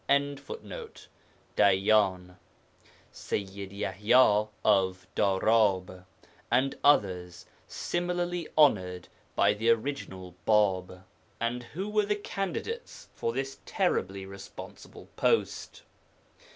](Dayyan), 0.09 2.37
Sayyid 3.11 3.69
Yaḥya 3.69 4.49
(of 4.65 5.05
Darab), 5.15 6.05
and 6.49 6.75
others 6.83 7.45
similarly 7.67 8.47
honoured 8.57 9.09
by 9.35 9.53
the 9.53 9.69
original 9.69 10.33
Bāb. 10.47 11.03
And 11.39 11.61
who 11.61 11.87
were 11.87 12.07
the 12.07 12.15
candidates 12.15 13.09
for 13.13 13.31
this 13.31 13.59
terribly 13.67 14.25
responsible 14.25 15.07
post? 15.17 15.83